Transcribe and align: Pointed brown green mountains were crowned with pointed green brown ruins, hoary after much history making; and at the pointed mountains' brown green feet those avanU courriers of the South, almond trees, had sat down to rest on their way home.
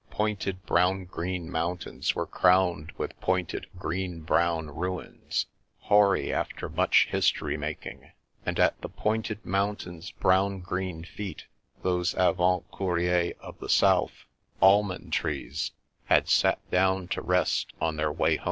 Pointed 0.09 0.65
brown 0.65 1.05
green 1.05 1.47
mountains 1.47 2.15
were 2.15 2.25
crowned 2.25 2.91
with 2.97 3.19
pointed 3.21 3.67
green 3.77 4.21
brown 4.21 4.71
ruins, 4.71 5.45
hoary 5.77 6.33
after 6.33 6.67
much 6.67 7.07
history 7.11 7.55
making; 7.55 8.11
and 8.43 8.57
at 8.59 8.81
the 8.81 8.89
pointed 8.89 9.45
mountains' 9.45 10.09
brown 10.09 10.61
green 10.61 11.03
feet 11.03 11.45
those 11.83 12.15
avanU 12.15 12.63
courriers 12.75 13.35
of 13.41 13.59
the 13.59 13.69
South, 13.69 14.25
almond 14.59 15.13
trees, 15.13 15.69
had 16.05 16.27
sat 16.27 16.57
down 16.71 17.07
to 17.09 17.21
rest 17.21 17.71
on 17.79 17.97
their 17.97 18.11
way 18.11 18.37
home. 18.37 18.39